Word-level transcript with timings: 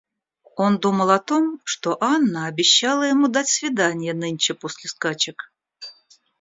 Он 0.57 0.79
думал 0.79 1.11
о 1.11 1.19
том, 1.19 1.59
что 1.63 1.95
Анна 2.01 2.47
обещала 2.47 3.03
ему 3.03 3.27
дать 3.27 3.49
свиданье 3.49 4.15
нынче 4.15 4.55
после 4.55 4.89
скачек. 4.89 5.51